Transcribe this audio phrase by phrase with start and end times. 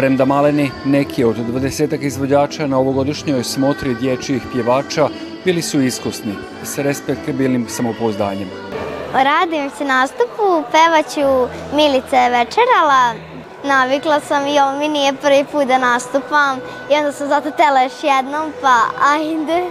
[0.00, 5.08] Premda maleni, neki od 20 izvođača na ovogodišnjoj smotri dječjih pjevača
[5.44, 8.48] bili su iskusni, s respektabilnim samopouzdanjem.
[9.12, 13.14] Radim se nastupu, pevaću Milice večerala.
[13.64, 16.58] Navikla sam i ovo mi nije prvi put da nastupam
[16.90, 19.64] i onda sam zato tela još jednom, pa ajde.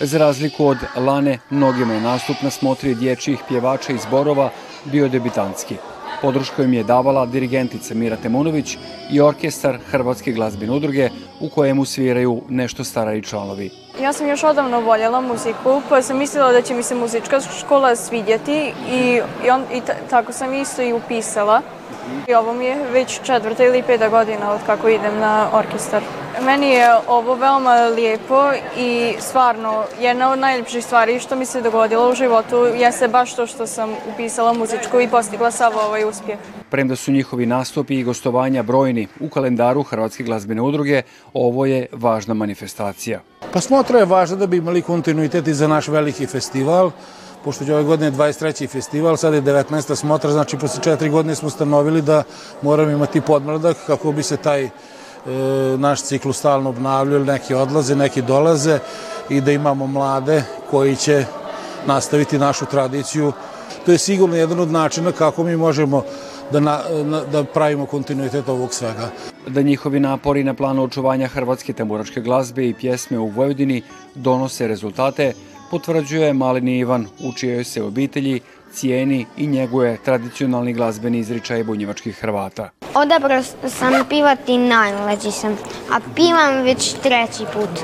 [0.00, 4.50] Za razliku od Lane, mnogima je nastup na smotri dječjih pjevača iz Borova
[4.84, 5.76] bio debitanski.
[6.22, 8.76] Podršku im je davala dirigentica Mira Temunović
[9.10, 13.70] i orkestar Hrvatske glazbene udruge u kojemu sviraju nešto stariji članovi.
[14.02, 17.96] Ja sam još odavno voljela muziku, pa sam mislila da će mi se muzička škola
[17.96, 21.62] svidjeti i, i, on, i tako sam isto i upisala.
[22.28, 26.02] I ovo mi je već četvrta ili peta godina od kako idem na orkestar.
[26.44, 32.10] Meni je ovo veoma lijepo i stvarno jedna od najljepših stvari što mi se dogodilo
[32.10, 36.38] u životu jeste baš to što sam upisala muzičku i postigla sav ovaj uspjeh.
[36.70, 41.02] Premda su njihovi nastupi i gostovanja brojni u kalendaru Hrvatske glazbene udruge,
[41.34, 43.20] ovo je važna manifestacija.
[43.52, 46.90] Pa smotra je važna da bi imali kontinuitet i za naš veliki festival,
[47.44, 48.68] pošto je ove godine 23.
[48.68, 49.96] festival, sad je 19.
[49.96, 52.22] smotra, znači posle četiri godine smo stanovili da
[52.62, 54.70] moramo imati podmladak kako bi se taj
[55.78, 58.78] naš ciklus stalno obnavljao, neki odlaze, neki dolaze
[59.28, 61.24] i da imamo mlade koji će
[61.86, 63.32] nastaviti našu tradiciju.
[63.86, 66.02] To je sigurno jedan od načina kako mi možemo
[66.52, 66.80] da, na,
[67.32, 69.10] da pravimo kontinuitet ovog svega.
[69.46, 73.82] Da njihovi napori na planu očuvanja hrvatske tamburačke glazbe i pjesme u Vojvodini
[74.14, 75.32] donose rezultate,
[75.70, 78.40] potvrđuje malini Ivan, u čijoj se obitelji
[78.72, 82.70] cijeni i njeguje tradicionalni glazbeni izričaj bunjevačkih Hrvata.
[83.02, 85.56] Odabrao sam pivati najmlađi sam,
[85.92, 87.80] a pivam već treći put.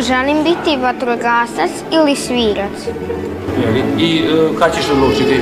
[0.00, 2.72] Želim biti vatrogasac ili svirac.
[3.98, 5.40] I e, kada ćeš odlučiti?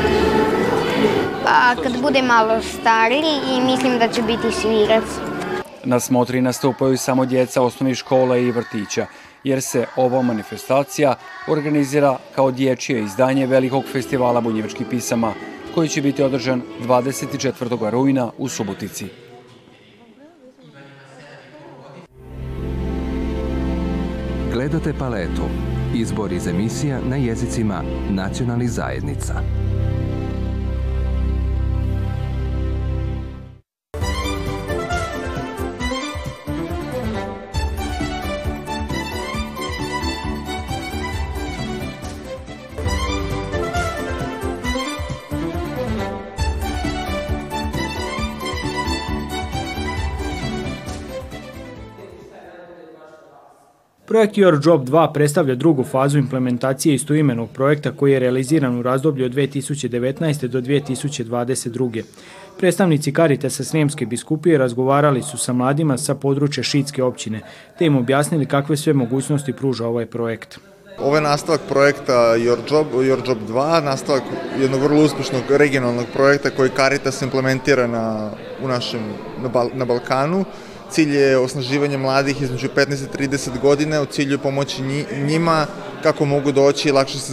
[1.44, 5.04] Pa kad bude malo stariji i mislim da će biti svirac.
[5.84, 9.06] Na smotri nastupaju samo djeca osnovnih škola i vrtića,
[9.44, 11.14] jer se ova manifestacija
[11.48, 15.32] organizira kao dječje izdanje velikog festivala bunjevačkih pisama,
[15.74, 17.90] koji će biti održan 24.
[17.90, 19.06] rujna u Subotici.
[24.52, 25.42] Gledate paletu.
[25.94, 29.34] Izbor iz emisija na jezicima nacionalnih zajednica.
[54.12, 59.26] Projekt Your Job 2 predstavlja drugu fazu implementacije istoimenog projekta koji je realiziran u razdoblju
[59.26, 60.46] od 2019.
[60.46, 62.02] do 2022.
[62.58, 67.40] Predstavnici Karitasa Sremske biskupije razgovarali su sa mladima sa područja Šitske općine,
[67.78, 70.58] te im objasnili kakve sve mogućnosti pruža ovaj projekt.
[70.98, 74.22] Ovo je nastavak projekta Your Job, Your Job 2, nastavak
[74.60, 78.30] jednog vrlo uspešnog regionalnog projekta koji Caritas implementira na,
[78.64, 79.00] u našem,
[79.42, 80.44] na, Bal, na Balkanu.
[80.92, 84.82] Cilj je osnaživanje mladih između 15 i 30 godina u cilju pomoći
[85.26, 85.66] njima
[86.02, 87.32] kako mogu doći lakše se,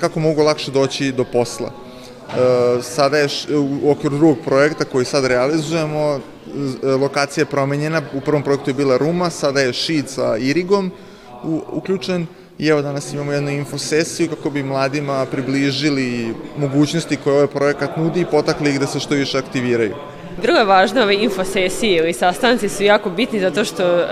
[0.00, 1.70] kako mogu lakše doći do posla.
[1.70, 3.28] E, sada je
[3.82, 6.20] u okviru drugog projekta koji sad realizujemo,
[7.00, 10.90] lokacija je promenjena, u prvom projektu je bila Ruma, sada je Šid sa Irigom
[11.72, 12.26] uključen
[12.58, 18.20] i evo danas imamo jednu infosesiju kako bi mladima približili mogućnosti koje ovaj projekat nudi
[18.20, 19.94] i potakli ih da se što više aktiviraju.
[20.42, 24.06] Druga važna ove infosesije ili sastanci su jako bitni zato što e,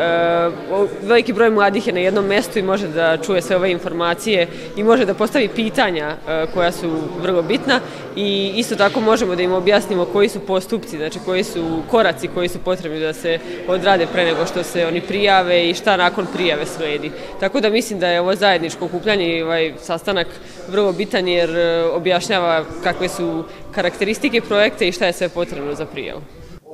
[1.02, 4.82] veliki broj mladih je na jednom mestu i može da čuje sve ove informacije i
[4.82, 6.90] može da postavi pitanja e, koja su
[7.22, 7.80] vrlo bitna
[8.16, 12.48] i isto tako možemo da im objasnimo koji su postupci, znači koji su koraci koji
[12.48, 13.38] su potrebni da se
[13.68, 17.10] odrade pre nego što se oni prijave i šta nakon prijave sledi.
[17.40, 20.26] Tako da mislim da je ovo zajedničko okupljanje i ovaj sastanak
[20.68, 21.50] vrlo bitan jer
[21.92, 23.44] objašnjava kakve su
[23.74, 26.20] karakteristike projekta i šta je sve potrebno za prijavu.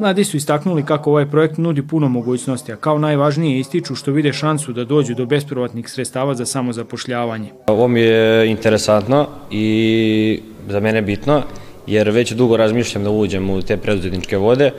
[0.01, 4.33] Mladi su istaknuli kako ovaj projekt nudi puno mogućnosti, a kao najvažnije ističu što vide
[4.33, 7.49] šansu da dođu do bespovratnih sredstava za samozapošljavanje.
[7.67, 11.43] Ovo mi je interesantno i za mene bitno,
[11.87, 14.71] jer već dugo razmišljam da uđem u te preduzetničke vode.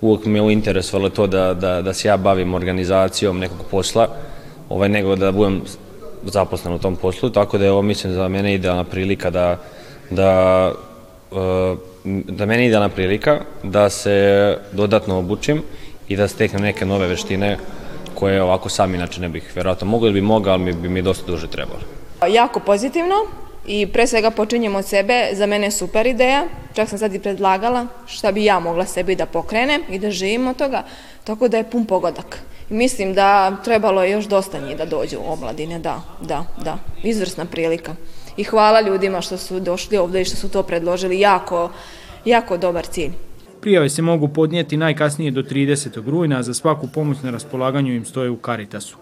[0.00, 4.08] Uvijek me interesovalo to da, da, da se ja bavim organizacijom nekog posla,
[4.68, 5.62] ovaj, nego da budem
[6.24, 9.56] zaposlen u tom poslu, tako da je ovo mislim za mene idealna prilika da,
[10.10, 10.72] da
[12.24, 15.62] da meni idealna prilika da se dodatno obučim
[16.08, 17.56] i da steknem neke nove veštine
[18.14, 21.26] koje ovako sam inače ne bih verovatno mogao ili bi mogao, ali bi mi dosta
[21.26, 21.80] duže trebalo.
[22.28, 23.14] Jako pozitivno
[23.68, 27.20] I pre svega počinjem od sebe, za mene je super ideja, čak sam sad i
[27.20, 30.82] predlagala šta bi ja mogla sebi da pokrenem i da živim od toga,
[31.24, 32.38] tako da je pun pogodak.
[32.68, 37.44] Mislim da trebalo je još dosta njih da dođu u omladine, da, da, da, izvrsna
[37.44, 37.94] prilika.
[38.36, 41.70] I hvala ljudima što su došli ovde i što su to predložili, jako,
[42.24, 43.12] jako dobar cilj.
[43.60, 46.10] Prijave se mogu podnijeti najkasnije do 30.
[46.10, 48.96] rujna, a za svaku pomoć na raspolaganju im stoje u Caritasu.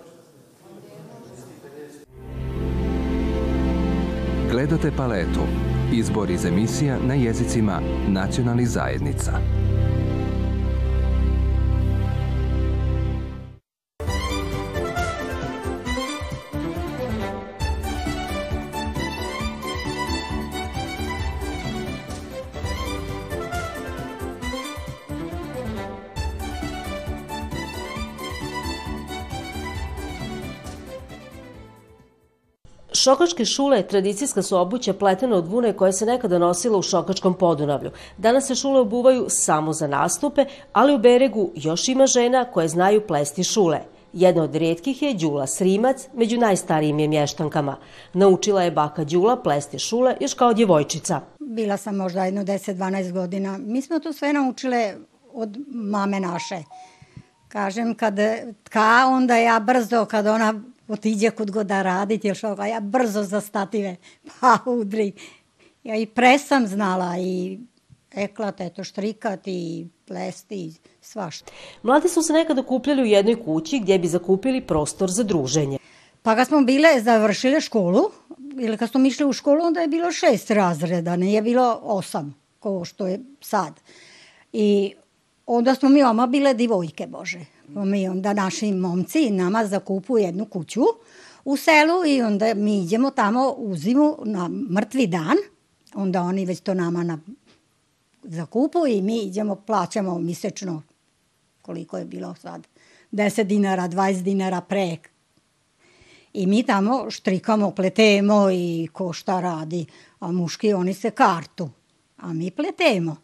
[4.51, 5.41] Gledate paletu.
[5.93, 9.33] Izbor iz emisija na jezicima nacionalnih zajednica.
[32.96, 37.90] Šokačke šule tradicijska su obuća pletena od vune koja se nekada nosila u Šokačkom podunavlju.
[38.19, 43.06] Danas se šule obuvaju samo za nastupe, ali u Beregu još ima žena koje znaju
[43.06, 43.81] plesti šule.
[44.12, 47.76] Jedna od rijetkih je Đula Srimac, među najstarijim je mještankama.
[48.12, 51.20] Naučila je baka Đula plesti šule još kao djevojčica.
[51.38, 53.58] Bila sam možda jedno 10-12 godina.
[53.58, 54.94] Mi smo to sve naučile
[55.32, 56.62] od mame naše.
[57.48, 58.14] Kažem, kad
[58.62, 60.54] tka, onda ja brzo, kad ona
[60.88, 63.97] otiđe kod god da raditi, jer što, ja brzo za stative,
[64.41, 65.12] pa udri.
[65.85, 67.59] Ja i presam znala i
[68.15, 71.53] eklat, eto, štrikati i plesti i svašta.
[71.83, 75.79] Mladi su se nekada kupljali u jednoj kući gdje bi zakupili prostor za druženje.
[76.23, 78.03] Pa kad smo bile, završile školu,
[78.59, 82.85] ili kad smo išli u školu, onda je bilo šest razreda, nije bilo osam, kao
[82.85, 83.81] što je sad.
[84.53, 84.94] I
[85.47, 90.83] onda smo mi oma bile divojke, Bože mi onda naši momci nama zakupu jednu kuću
[91.45, 95.37] u selu i onda mi idemo tamo u zimu na mrtvi dan,
[95.95, 97.19] onda oni već to nama na
[98.23, 100.83] zakupu i mi idemo, plaćamo misečno
[101.63, 102.67] koliko je bilo sad,
[103.13, 104.97] 10 dinara, 20 dinara pre.
[106.33, 109.87] I mi tamo štrikamo, pletemo i ko šta radi,
[110.19, 111.71] a muški oni se kartu,
[112.17, 113.17] a mi pletemo.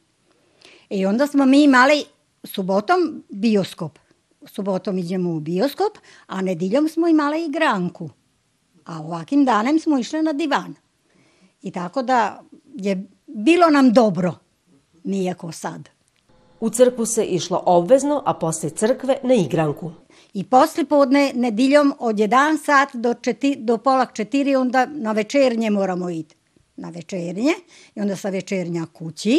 [0.90, 2.04] I onda smo mi imali
[2.44, 3.98] subotom bioskop
[4.46, 8.10] subotom idemo u bioskop, a nediljom smo imali igranku.
[8.84, 10.74] A ovakim danem smo išli na divan.
[11.62, 12.42] I tako da
[12.74, 14.34] je bilo nam dobro,
[15.04, 15.88] nije ko sad.
[16.60, 19.92] U crkvu se išlo obvezno, a posle crkve na igranku.
[20.34, 25.70] I posle podne, nediljom od 1 sat do, četi, do pola četiri, onda na večernje
[25.70, 26.36] moramo iti.
[26.76, 27.52] Na večernje
[27.94, 29.38] i onda sa večernja kući.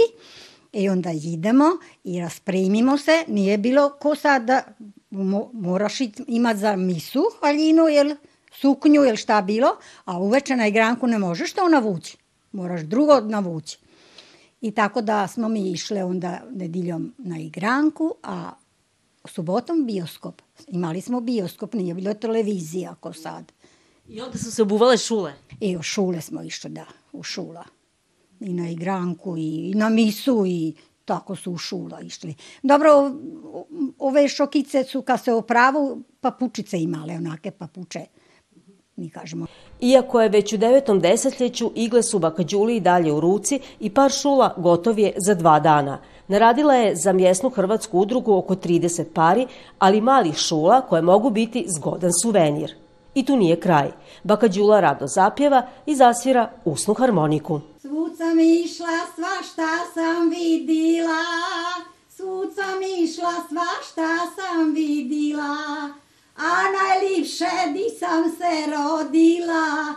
[0.73, 1.65] I onda idemo
[2.03, 3.23] i raspremimo se.
[3.27, 4.63] Nije bilo ko sad da
[5.09, 5.97] mo, moraš
[6.27, 8.15] imati za misu haljinu, jel,
[8.51, 12.17] suknju, jel šta bilo, a uveče na igranku ne možeš to navući.
[12.51, 13.77] Moraš drugo navući.
[14.61, 18.51] I tako da smo mi išle onda nediljom na igranku, a
[19.25, 20.41] subotom bioskop.
[20.67, 23.51] Imali smo bioskop, nije bilo televizija ako sad.
[24.07, 25.33] I onda su se obuvale šule?
[25.59, 27.63] I u šule smo išli, da, u šula.
[28.43, 30.73] I na igranku, i, na misu, i
[31.05, 32.35] tako su u šula išli.
[32.63, 33.11] Dobro,
[33.99, 38.05] ove šokice su kad se opravu papučice imale, onake papuče
[38.95, 39.45] mi kažemo.
[39.81, 43.89] Iako je već u devetom desetljeću igle su baka Đuli i dalje u ruci i
[43.89, 45.99] par šula gotov je za dva dana.
[46.27, 49.47] Naradila je za mjesnu hrvatsku udrugu oko 30 pari,
[49.79, 52.75] ali malih šula koje mogu biti zgodan suvenir.
[53.15, 53.91] I tu nije kraj.
[54.23, 57.59] Baka Đula rado zapjeva i zasvira usnu harmoniku
[58.23, 61.23] sam išla, svašta sam vidila,
[62.09, 65.57] svud sam išla, svašta sam vidila,
[66.37, 69.95] a najljepše di sam se rodila.